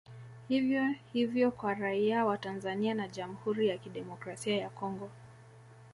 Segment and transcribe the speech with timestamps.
[0.47, 5.09] Hivyo hivyo kwa raia wa Tanzania na Jamhuri ya kidemokrasia ya Congo